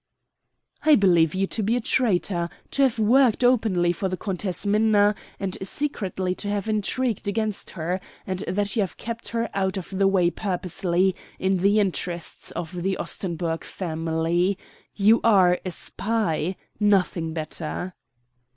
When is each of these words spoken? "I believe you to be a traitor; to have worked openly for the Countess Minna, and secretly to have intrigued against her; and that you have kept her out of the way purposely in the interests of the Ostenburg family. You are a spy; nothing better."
"I 0.81 0.95
believe 0.95 1.35
you 1.35 1.45
to 1.45 1.61
be 1.61 1.75
a 1.75 1.79
traitor; 1.79 2.49
to 2.71 2.81
have 2.81 2.97
worked 2.97 3.43
openly 3.43 3.91
for 3.91 4.09
the 4.09 4.17
Countess 4.17 4.65
Minna, 4.65 5.13
and 5.39 5.55
secretly 5.61 6.33
to 6.41 6.47
have 6.49 6.67
intrigued 6.67 7.27
against 7.27 7.69
her; 7.69 8.01
and 8.25 8.39
that 8.47 8.75
you 8.75 8.81
have 8.81 8.97
kept 8.97 9.27
her 9.27 9.47
out 9.53 9.77
of 9.77 9.91
the 9.95 10.07
way 10.07 10.31
purposely 10.31 11.15
in 11.37 11.57
the 11.57 11.79
interests 11.79 12.49
of 12.49 12.81
the 12.81 12.97
Ostenburg 12.99 13.63
family. 13.63 14.57
You 14.95 15.21
are 15.23 15.59
a 15.63 15.69
spy; 15.69 16.55
nothing 16.79 17.35
better." 17.35 17.93